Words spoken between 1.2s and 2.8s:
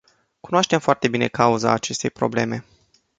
cauza acestei probleme.